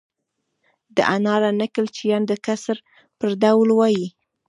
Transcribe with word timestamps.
دا 0.97 1.09
ناره 1.25 1.49
نکل 1.59 1.85
چیان 1.97 2.23
د 2.27 2.31
کسر 2.45 2.77
پر 3.17 3.29
ډول 3.43 3.69
وایي. 3.73 4.07